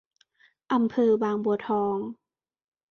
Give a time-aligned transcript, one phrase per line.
[0.73, 1.97] อำเภอบางบัวทอง